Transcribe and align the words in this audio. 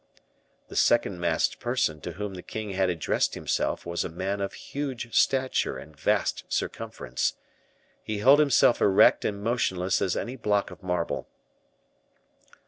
The 0.67 0.75
second 0.75 1.19
masked 1.19 1.59
person 1.59 2.01
to 2.01 2.13
whom 2.13 2.33
the 2.33 2.41
king 2.41 2.71
had 2.71 2.89
addressed 2.89 3.35
himself 3.35 3.85
was 3.85 4.03
a 4.03 4.09
man 4.09 4.41
of 4.41 4.53
huge 4.55 5.15
stature 5.15 5.77
and 5.77 5.95
vast 5.95 6.43
circumference. 6.51 7.35
He 8.03 8.17
held 8.17 8.39
himself 8.39 8.81
erect 8.81 9.23
and 9.25 9.43
motionless 9.43 10.01
as 10.01 10.17
any 10.17 10.37
block 10.37 10.71
of 10.71 10.81
marble. 10.81 11.29